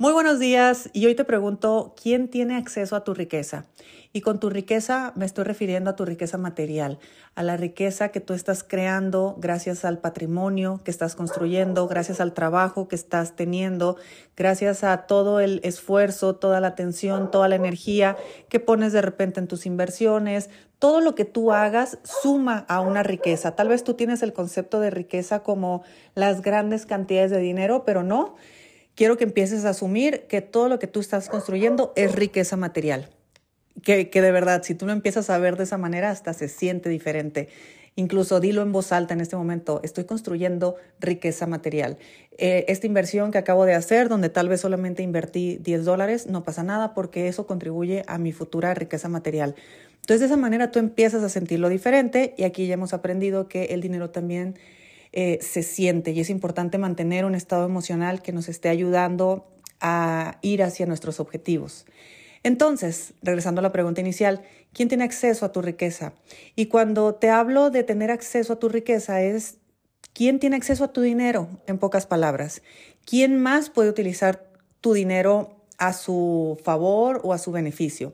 [0.00, 3.66] Muy buenos días y hoy te pregunto, ¿quién tiene acceso a tu riqueza?
[4.14, 6.98] Y con tu riqueza me estoy refiriendo a tu riqueza material,
[7.34, 12.32] a la riqueza que tú estás creando gracias al patrimonio que estás construyendo, gracias al
[12.32, 13.98] trabajo que estás teniendo,
[14.38, 18.16] gracias a todo el esfuerzo, toda la atención, toda la energía
[18.48, 20.48] que pones de repente en tus inversiones.
[20.78, 23.54] Todo lo que tú hagas suma a una riqueza.
[23.54, 25.82] Tal vez tú tienes el concepto de riqueza como
[26.14, 28.36] las grandes cantidades de dinero, pero no
[28.94, 33.08] quiero que empieces a asumir que todo lo que tú estás construyendo es riqueza material.
[33.82, 36.48] Que, que, de verdad, si tú lo empiezas a ver de esa manera, hasta se
[36.48, 37.48] siente diferente.
[37.96, 41.98] Incluso dilo en voz alta en este momento, estoy construyendo riqueza material.
[42.38, 46.42] Eh, esta inversión que acabo de hacer, donde tal vez solamente invertí 10 dólares, no
[46.42, 49.54] pasa nada porque eso contribuye a mi futura riqueza material.
[49.96, 53.64] Entonces de esa manera tú empiezas a sentirlo diferente y aquí ya hemos aprendido que
[53.66, 54.56] el dinero también
[55.12, 59.46] eh, se siente y es importante mantener un estado emocional que nos esté ayudando
[59.80, 61.86] a ir hacia nuestros objetivos.
[62.42, 66.14] Entonces, regresando a la pregunta inicial, ¿quién tiene acceso a tu riqueza?
[66.56, 69.58] Y cuando te hablo de tener acceso a tu riqueza es
[70.14, 72.62] quién tiene acceso a tu dinero, en pocas palabras.
[73.04, 74.50] ¿Quién más puede utilizar
[74.80, 78.12] tu dinero a su favor o a su beneficio?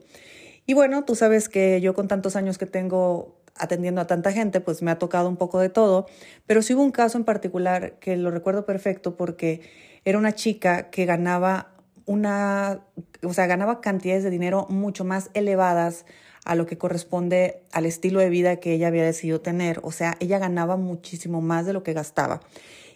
[0.65, 4.61] Y bueno, tú sabes que yo con tantos años que tengo atendiendo a tanta gente,
[4.61, 6.07] pues me ha tocado un poco de todo,
[6.45, 9.61] pero sí hubo un caso en particular que lo recuerdo perfecto porque
[10.05, 11.73] era una chica que ganaba
[12.05, 12.79] una,
[13.21, 16.05] o sea, ganaba cantidades de dinero mucho más elevadas
[16.45, 19.81] a lo que corresponde al estilo de vida que ella había decidido tener.
[19.83, 22.39] O sea, ella ganaba muchísimo más de lo que gastaba.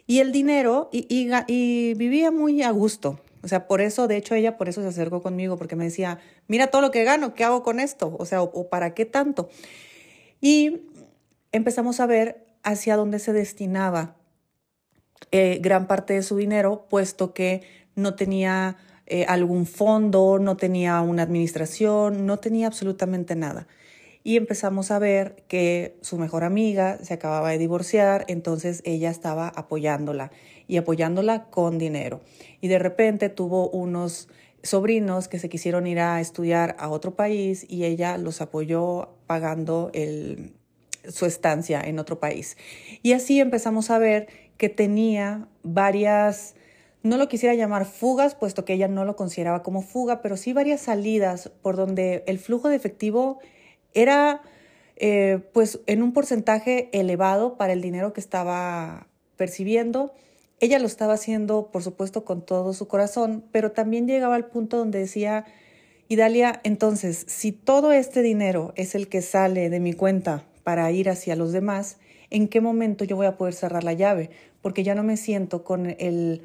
[0.08, 3.20] Y el dinero, y, vivía muy a gusto.
[3.44, 6.20] O sea, por eso, de hecho, ella por eso se acercó conmigo, porque me decía,
[6.48, 8.16] mira todo lo que gano, ¿qué hago con esto?
[8.18, 9.50] O sea, o para qué tanto?
[10.42, 10.82] Y
[11.52, 14.16] empezamos a ver hacia dónde se destinaba
[15.32, 17.62] eh, gran parte de su dinero, puesto que
[17.96, 23.68] no tenía eh, algún fondo, no tenía una administración, no tenía absolutamente nada.
[24.24, 29.48] Y empezamos a ver que su mejor amiga se acababa de divorciar, entonces ella estaba
[29.50, 30.32] apoyándola
[30.68, 32.22] y apoyándola con dinero.
[32.62, 34.28] Y de repente tuvo unos
[34.64, 39.90] sobrinos que se quisieron ir a estudiar a otro país y ella los apoyó pagando
[39.94, 40.54] el,
[41.08, 42.58] su estancia en otro país.
[43.02, 44.28] Y así empezamos a ver
[44.58, 46.56] que tenía varias,
[47.04, 50.54] no lo quisiera llamar fugas, puesto que ella no lo consideraba como fuga, pero sí
[50.54, 53.40] varias salidas por donde el flujo de efectivo
[53.94, 54.42] era
[54.98, 60.14] eh, pues en un porcentaje elevado para el dinero que estaba percibiendo
[60.62, 64.78] ella lo estaba haciendo, por supuesto, con todo su corazón, pero también llegaba al punto
[64.78, 65.46] donde decía,
[66.08, 71.10] Idalia, entonces, si todo este dinero es el que sale de mi cuenta para ir
[71.10, 71.98] hacia los demás,
[72.30, 74.30] ¿en qué momento yo voy a poder cerrar la llave?
[74.62, 76.44] Porque ya no me siento con el...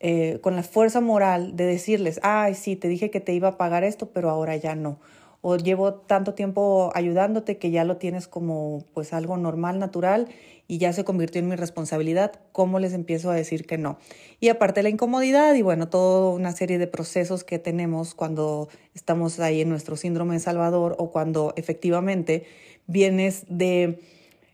[0.00, 3.56] Eh, con la fuerza moral de decirles, ay, sí, te dije que te iba a
[3.56, 5.00] pagar esto, pero ahora ya no
[5.40, 10.28] o llevo tanto tiempo ayudándote que ya lo tienes como pues algo normal, natural
[10.66, 13.98] y ya se convirtió en mi responsabilidad, ¿cómo les empiezo a decir que no?
[14.38, 19.40] Y aparte la incomodidad y bueno, toda una serie de procesos que tenemos cuando estamos
[19.40, 22.44] ahí en nuestro síndrome de Salvador o cuando efectivamente
[22.86, 24.00] vienes de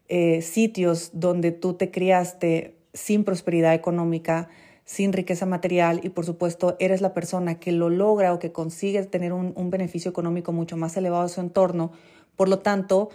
[0.09, 4.49] eh, sitios donde tú te criaste sin prosperidad económica,
[4.85, 9.03] sin riqueza material y por supuesto eres la persona que lo logra o que consigue
[9.05, 11.93] tener un, beneficio económico mucho más elevado a su entorno,
[12.37, 13.11] por lo tanto,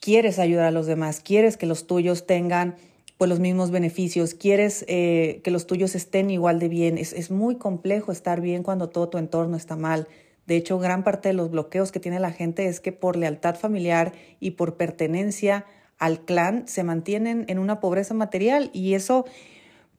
[0.00, 2.76] quieres ayudar a los demás, quieres que los tuyos tengan
[3.16, 6.98] pues los mismos beneficios, quieres eh, que los tuyos estén igual de bien.
[6.98, 10.06] Es, es muy complejo estar bien cuando todo tu entorno está mal.
[10.46, 13.56] De hecho, gran parte de los bloqueos que tiene la gente es que por lealtad
[13.56, 15.64] familiar y por pertenencia
[15.98, 19.24] al clan se mantienen en una pobreza material y eso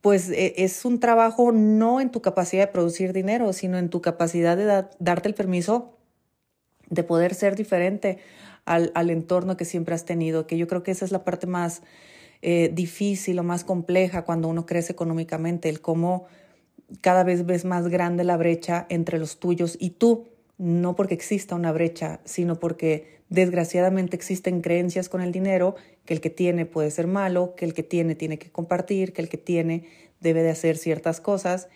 [0.01, 4.01] pues e, es un trabajo no en tu capacidad de producir dinero, sino en tu
[4.01, 5.97] capacidad de darte el permiso
[6.89, 8.19] de poder ser diferente
[8.65, 11.47] al, al, entorno que siempre has tenido, que yo creo que esa es la parte
[11.47, 11.81] más
[12.41, 16.27] eh, difícil o más compleja cuando uno crece económicamente, el cómo
[17.01, 21.55] cada vez ves más grande la brecha entre los tuyos y tú, no porque exista
[21.55, 25.75] una brecha, sino porque desgraciadamente existen creencias con el dinero
[26.05, 29.21] que el que tiene puede ser malo, que el que tiene tiene que compartir, que
[29.21, 29.83] el que tiene
[30.19, 31.67] debe de hacer ciertas cosas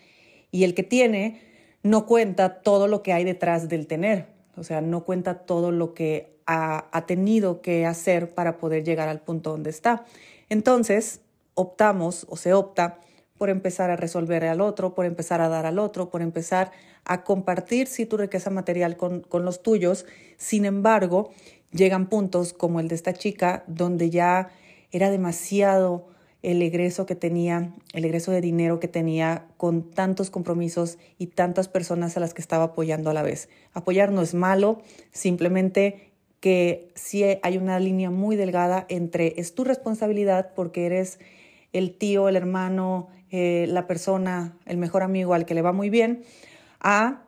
[0.50, 1.40] y el que tiene
[1.82, 4.26] no cuenta todo lo que hay detrás del tener,
[4.56, 9.08] o sea, no cuenta todo lo que ha, ha tenido que hacer para poder llegar
[9.08, 10.04] al punto donde está.
[10.48, 11.20] Entonces,
[11.54, 12.98] optamos o se opta
[13.42, 16.70] por empezar a resolver al otro, por empezar a dar al otro, por empezar
[17.04, 20.06] a compartir sí tu riqueza material con, con los tuyos.
[20.36, 21.32] Sin embargo,
[21.72, 24.50] llegan puntos como el de esta chica donde ya
[24.92, 26.06] era demasiado
[26.42, 31.66] el egreso que tenía, el egreso de dinero que tenía con tantos compromisos y tantas
[31.66, 33.48] personas a las que estaba apoyando a la vez.
[33.72, 39.64] Apoyar no es malo, simplemente que sí hay una línea muy delgada entre es tu
[39.64, 41.18] responsabilidad porque eres
[41.72, 45.90] el tío, el hermano, eh, la persona, el mejor amigo al que le va muy
[45.90, 46.22] bien,
[46.80, 47.22] a,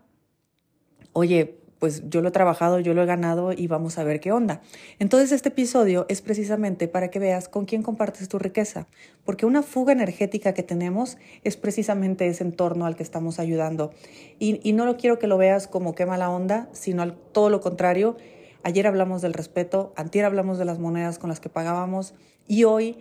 [1.14, 4.32] oye, pues yo lo he trabajado, yo lo he ganado y vamos a ver qué
[4.32, 4.60] onda.
[4.98, 8.86] Entonces este episodio es precisamente para que veas con quién compartes tu riqueza,
[9.24, 13.90] porque una fuga energética que tenemos es precisamente ese entorno al que estamos ayudando.
[14.38, 18.16] Y, no lo quiero que lo veas como qué mala onda, sino todo lo contrario.
[18.62, 22.14] Ayer hablamos del respeto, antier hablamos de las monedas con las que pagábamos
[22.46, 22.96] y hoy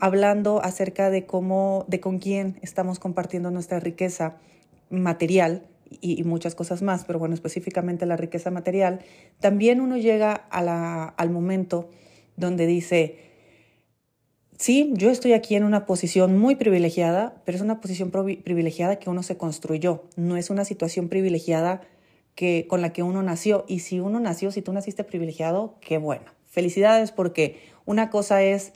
[0.00, 4.36] hablando acerca de cómo, de con quién estamos compartiendo nuestra riqueza
[4.90, 5.66] material
[6.00, 9.00] y, muchas cosas más, pero bueno, específicamente la riqueza material,
[9.40, 11.88] también uno llega al momento
[12.36, 13.16] donde dice,
[14.58, 19.08] sí, yo estoy aquí en una posición muy privilegiada, pero es una posición privilegiada que
[19.08, 21.80] uno se construyó, no es una situación privilegiada
[22.38, 23.64] que, con la que uno nació.
[23.66, 26.26] Y si uno nació, si tú naciste privilegiado, qué bueno.
[26.46, 28.72] Felicidades porque una cosa es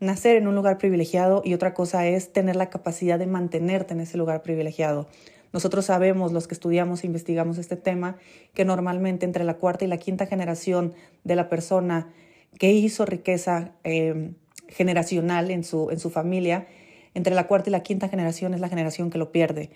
[0.00, 4.00] nacer en un lugar privilegiado y otra cosa es tener la capacidad de mantenerte en
[4.00, 5.08] ese lugar privilegiado.
[5.52, 8.16] Nosotros sabemos, los que estudiamos e investigamos este tema,
[8.52, 10.92] que normalmente entre la cuarta y la quinta generación
[11.24, 12.12] de la persona
[12.58, 14.32] que hizo riqueza eh,
[14.68, 16.66] generacional en su, en su familia,
[17.14, 19.70] entre la cuarta y la quinta generación es la generación que lo pierde.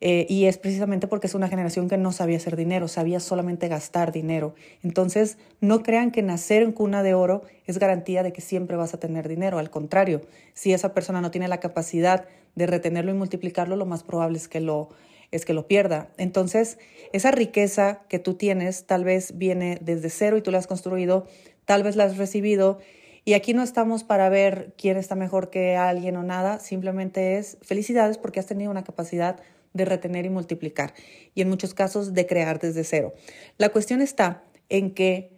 [0.00, 3.66] Eh, y es precisamente porque es una generación que no sabía hacer dinero, sabía solamente
[3.68, 4.54] gastar dinero.
[4.82, 8.94] Entonces, no crean que nacer en cuna de oro es garantía de que siempre vas
[8.94, 9.58] a tener dinero.
[9.58, 10.20] Al contrario,
[10.54, 14.46] si esa persona no tiene la capacidad de retenerlo y multiplicarlo, lo más probable es
[14.46, 14.90] que lo,
[15.32, 16.10] es que lo pierda.
[16.16, 16.78] Entonces,
[17.12, 21.26] esa riqueza que tú tienes tal vez viene desde cero y tú la has construido,
[21.64, 22.78] tal vez la has recibido.
[23.24, 27.58] Y aquí no estamos para ver quién está mejor que alguien o nada, simplemente es
[27.60, 29.40] felicidades porque has tenido una capacidad
[29.78, 30.92] de retener y multiplicar
[31.34, 33.14] y en muchos casos de crear desde cero.
[33.56, 35.32] La cuestión está en que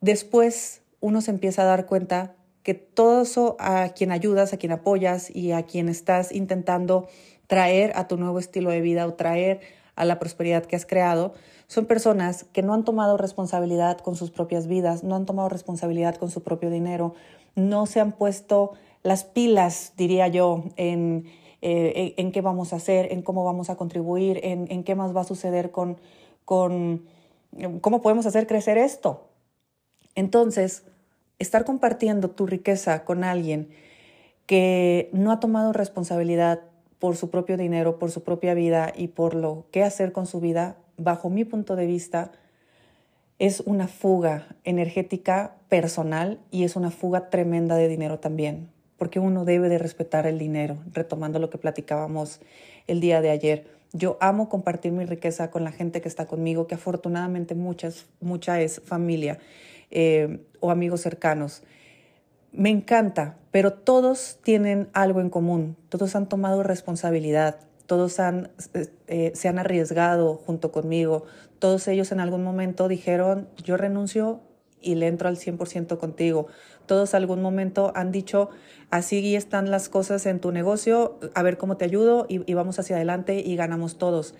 [0.00, 4.70] después uno se empieza a dar cuenta que todo eso a quien ayudas, a quien
[4.70, 7.08] apoyas y a quien estás intentando
[7.48, 9.60] traer a tu nuevo estilo de vida o traer
[9.96, 11.34] a la prosperidad que has creado,
[11.66, 16.16] son personas que no han tomado responsabilidad con sus propias vidas, no han tomado responsabilidad
[16.16, 17.14] con su propio dinero,
[17.56, 18.72] no se han puesto
[19.02, 21.26] las pilas, diría yo, en,
[21.64, 25.14] eh, en, qué vamos a hacer, en cómo vamos a contribuir, en, en qué más
[25.16, 25.96] va a suceder con,
[26.44, 27.04] con
[27.80, 29.28] cómo podemos hacer crecer esto.
[30.16, 30.82] Entonces,
[31.38, 33.68] estar compartiendo tu riqueza con alguien
[34.46, 36.62] que no ha tomado responsabilidad
[36.98, 40.40] por su propio dinero, por su propia vida y por lo que hacer con su
[40.40, 42.32] vida, bajo mi punto de vista,
[43.38, 48.68] es una fuga energética personal y es una fuga tremenda de dinero también
[49.02, 52.38] porque uno debe de respetar el dinero, retomando lo que platicábamos
[52.86, 53.66] el día de ayer.
[53.92, 58.60] Yo amo compartir mi riqueza con la gente que está conmigo, que afortunadamente muchas, mucha
[58.60, 59.40] es familia
[59.90, 61.64] eh, o amigos cercanos.
[62.52, 67.56] Me encanta, pero todos tienen algo en común, todos han tomado responsabilidad,
[67.86, 68.52] todos han,
[69.08, 71.24] eh, se han arriesgado junto conmigo,
[71.58, 74.42] todos ellos en algún momento dijeron, yo renuncio
[74.82, 76.46] y le entro al 100% contigo.
[76.86, 78.50] Todos algún momento han dicho,
[78.90, 82.96] así están las cosas en tu negocio, a ver cómo te ayudo y, vamos hacia
[82.96, 84.34] adelante y ganamos todos.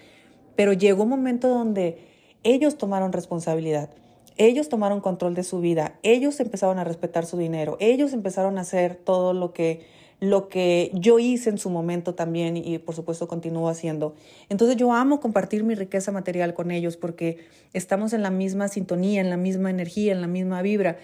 [0.57, 1.99] Pero llegó un momento donde
[2.43, 3.91] ellos tomaron responsabilidad.
[4.39, 8.63] Ellos tomaron control de su vida, ellos empezaron a respetar su dinero, ellos empezaron a
[8.63, 9.87] hacer todo lo que
[10.23, 14.15] lo que yo hice en su momento también y por supuesto continúo haciendo.
[14.49, 17.39] Entonces yo amo compartir mi riqueza material con ellos porque
[17.73, 20.97] estamos en la misma sintonía, en la misma energía, en la misma vibra,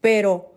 [0.00, 0.54] pero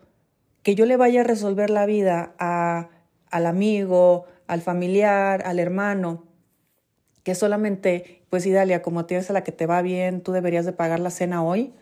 [0.64, 2.92] que yo le vaya a resolver la vida a,
[3.30, 6.24] al amigo, al familiar, al hermano,
[7.24, 10.72] que solamente, pues Idalia, como tienes a la que te va bien, tú deberías de
[10.72, 11.74] pagar la cena hoy.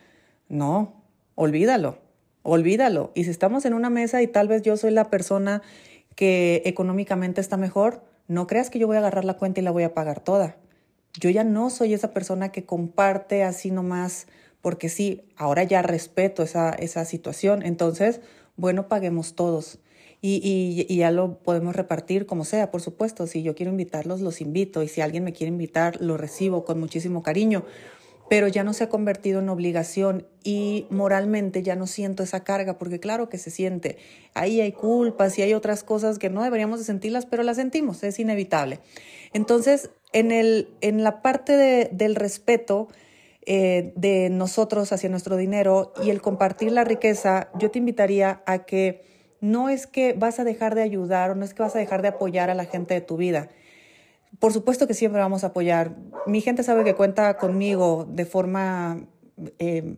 [0.50, 1.04] No,
[1.36, 2.00] olvídalo,
[2.42, 3.12] olvídalo.
[3.14, 5.62] Y si estamos en una mesa y tal vez yo soy la persona
[6.16, 9.72] que económicamente está mejor, no creas que yo voy a agarrar la cuenta y la
[9.72, 10.58] voy a pagar toda.
[11.20, 14.28] Yo ya no soy esa persona que comparte así nomás,
[14.62, 17.62] porque sí, ahora ya respeto esa, esa situación.
[17.64, 18.22] Entonces,
[18.58, 19.80] bueno, paguemos todos.
[20.22, 23.28] Y, y, y, ya lo podemos repartir como sea, por supuesto.
[23.28, 24.82] Si yo quiero invitarlos, los invito.
[24.82, 27.64] Y si alguien me quiere invitar, lo recibo con muchísimo cariño.
[28.30, 32.78] Pero ya no se ha convertido en obligación y moralmente ya no siento esa carga,
[32.78, 33.98] porque claro que se siente.
[34.34, 38.04] Ahí hay culpas y hay otras cosas que no deberíamos de sentirlas, pero las sentimos,
[38.04, 38.80] es inevitable.
[39.34, 42.88] Entonces, en, el, en la parte del respeto
[43.46, 48.66] eh, de nosotros hacia nuestro dinero y el compartir la riqueza, yo te invitaría a
[48.66, 49.04] que
[49.40, 52.02] no es que vas a dejar de ayudar o no es que vas a dejar
[52.02, 53.50] de apoyar a la gente de tu vida
[54.40, 55.96] por supuesto que siempre vamos a apoyar.
[56.26, 59.06] Mi gente sabe que cuenta conmigo de forma
[59.60, 59.96] eh,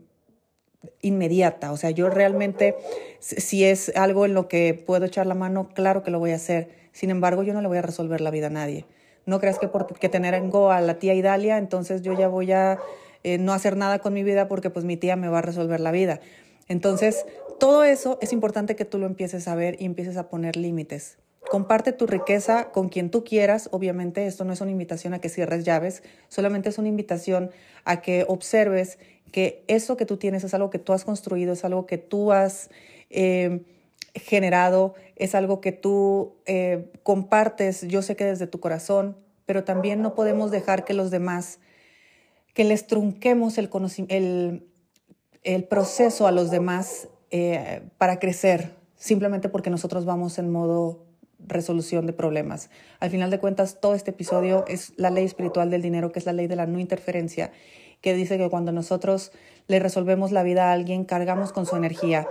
[1.01, 1.71] inmediata.
[1.71, 2.75] O sea, yo realmente,
[3.19, 6.35] si es algo en lo que puedo echar la mano, claro que lo voy a
[6.35, 6.69] hacer.
[6.91, 8.85] Sin embargo, yo no le voy a resolver la vida a nadie.
[9.25, 12.79] No creas que porque tengo a la tía Idalia, entonces yo ya voy a
[13.23, 15.79] eh, no hacer nada con mi vida porque pues mi tía me va a resolver
[15.79, 16.21] la vida.
[16.69, 17.25] Entonces,
[17.59, 21.17] todo eso es importante que tú lo empieces a ver y empieces a poner límites.
[21.49, 23.69] Comparte tu riqueza con quien tú quieras.
[23.71, 27.51] Obviamente esto no es una invitación a que cierres llaves, solamente es una invitación
[27.85, 28.99] a que observes
[29.31, 32.31] que eso que tú tienes es algo que tú has construido, es algo que tú
[32.31, 32.69] has
[33.09, 33.63] eh,
[34.13, 40.01] generado, es algo que tú eh, compartes, yo sé que desde tu corazón, pero también
[40.01, 41.59] no podemos dejar que los demás,
[42.53, 43.69] que les trunquemos el,
[45.69, 51.06] proceso a los demás eh, para crecer, simplemente porque nosotros vamos en modo
[51.39, 52.69] resolución de problemas.
[52.99, 56.25] Al final de cuentas, todo este episodio es la ley espiritual del dinero, que es
[56.25, 57.51] la ley de la no interferencia,
[58.01, 59.31] que dice que cuando nosotros
[59.67, 62.27] le resolvemos la vida a alguien, cargamos con su energía.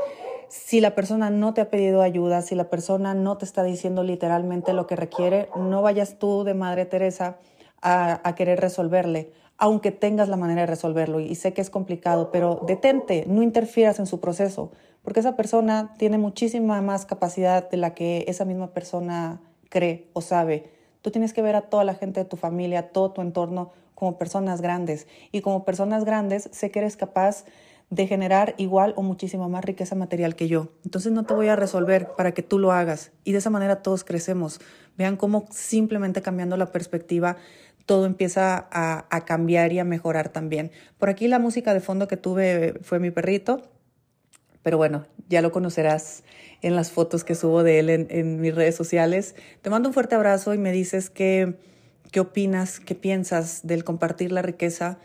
[0.49, 4.03] Si la persona no te ha pedido ayuda, si la persona no te está diciendo
[4.05, 7.39] literalmente lo que requiere, no vayas tú de Madre Teresa
[7.83, 11.19] a, a querer resolverle, aunque tengas la manera de resolverlo.
[11.21, 14.71] Y sé que es complicado, pero detente, no interfieras en su proceso
[15.07, 20.21] porque esa persona tiene muchísima más capacidad de la que esa misma persona cree o
[20.21, 20.73] sabe.
[21.01, 23.71] Tú tienes que ver a toda la gente de tu familia, a todo tu entorno
[23.95, 25.07] como personas grandes.
[25.31, 27.45] Y como personas grandes, sé que eres capaz
[27.89, 30.71] de generar igual o muchísima más riqueza material que yo.
[30.85, 33.13] Entonces no te voy a resolver para que tú lo hagas.
[33.23, 34.61] Y de esa manera todos crecemos.
[34.99, 37.37] Vean cómo simplemente cambiando la perspectiva
[37.85, 40.73] todo empieza a, a cambiar y a mejorar también.
[40.99, 43.63] Por aquí la música de fondo que tuve fue mi perrito
[44.67, 46.25] pero bueno, ya lo conocerás
[46.61, 49.37] en las fotos que subo de él en, mis redes sociales.
[49.63, 51.55] Te mando un fuerte abrazo y me dices qué,
[52.19, 54.99] opinas, qué piensas del compartir la riqueza,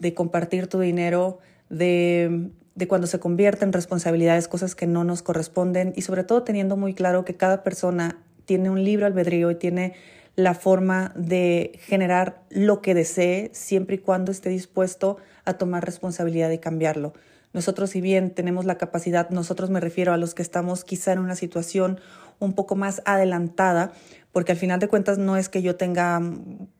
[0.00, 5.22] de compartir tu dinero, de, de cuando se convierte en responsabilidades, cosas que no nos
[5.22, 9.54] corresponden y sobre todo teniendo muy claro que cada persona tiene un libre albedrío y
[9.54, 9.94] tiene
[10.34, 16.50] la forma de generar lo que desee siempre y cuando esté dispuesto a tomar responsabilidad
[16.50, 17.12] y cambiarlo.
[17.54, 21.20] Nosotros, si bien tenemos la capacidad, nosotros me refiero a los que estamos quizá en
[21.20, 22.00] una situación
[22.40, 23.92] un poco más adelantada,
[24.32, 26.20] porque al final de cuentas no es que yo tenga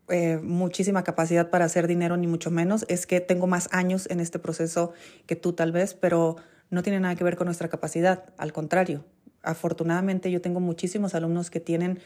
[0.08, 4.18] eh, muchísima capacidad para hacer dinero, ni mucho menos, es que tengo más años en
[4.18, 4.92] este proceso
[5.26, 6.36] que tú tal vez, pero
[6.70, 9.04] no tiene nada que ver con nuestra capacidad, al contrario.
[9.42, 12.00] Afortunadamente yo tengo muchísimos alumnos que tienen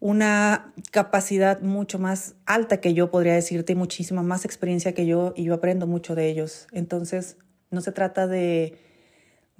[0.00, 5.34] una capacidad mucho más alta que yo, podría decirte, y muchísima más experiencia que yo,
[5.36, 6.66] y yo aprendo mucho de ellos.
[6.72, 7.36] Entonces,
[7.70, 8.78] no se trata de,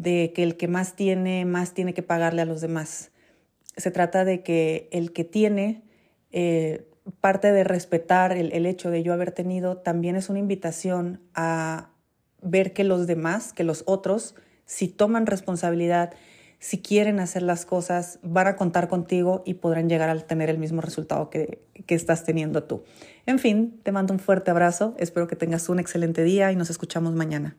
[0.03, 3.11] que el que más tiene, más tiene que pagarle a los demás.
[3.77, 5.83] Se trata de que el que tiene,
[6.33, 6.89] eh,
[7.21, 11.91] parte de respetar el, el hecho de yo haber tenido, también es una invitación a
[12.41, 14.35] ver que los demás, que los otros,
[14.67, 16.13] si toman responsabilidad,
[16.65, 20.57] si quieren hacer las cosas, van a contar contigo y podrán llegar a tener el
[20.57, 22.85] mismo resultado que, que, estás teniendo tú.
[23.27, 26.71] En fin, te mando un fuerte abrazo, espero que tengas un excelente día y nos
[26.71, 27.59] escuchamos mañana.